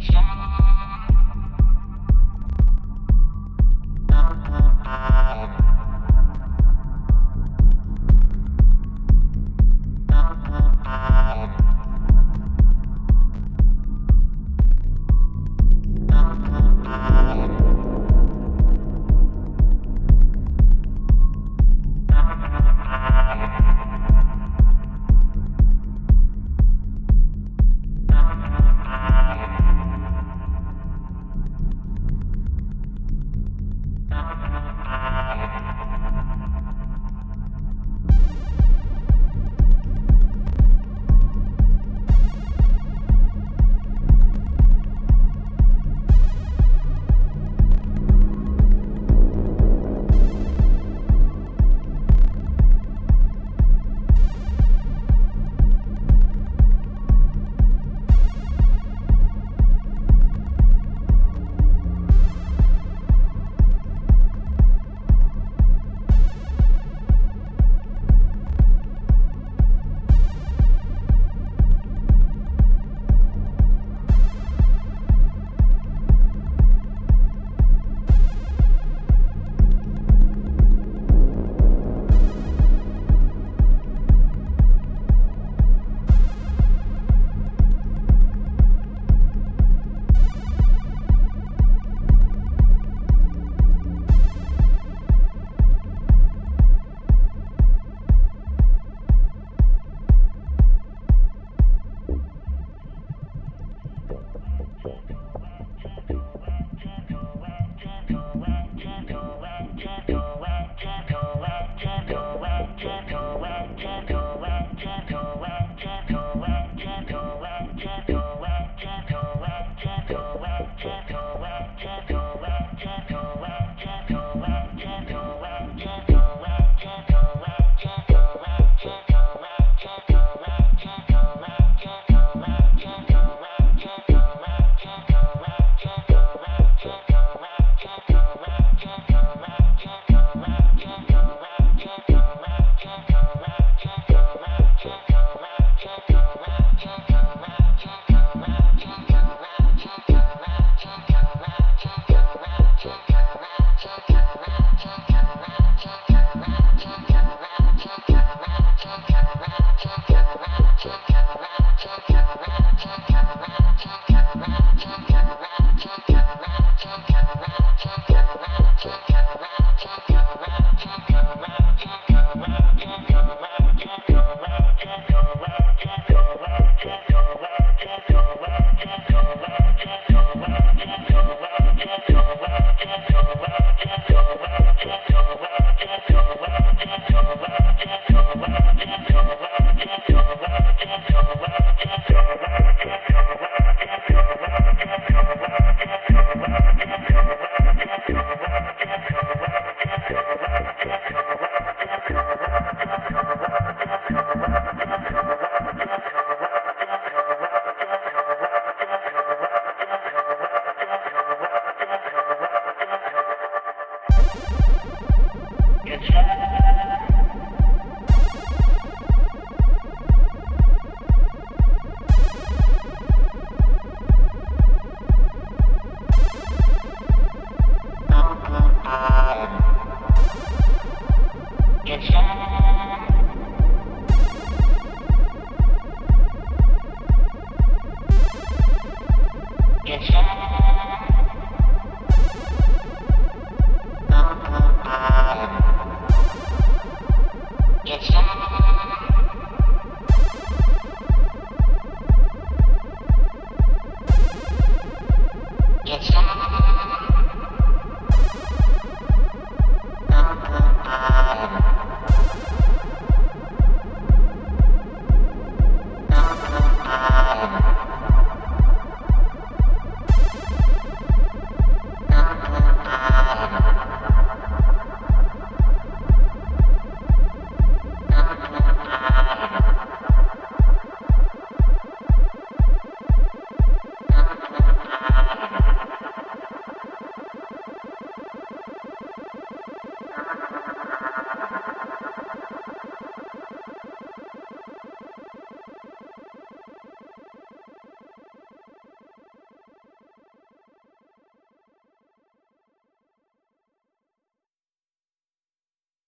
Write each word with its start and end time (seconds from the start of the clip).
дальше. 0.00 0.59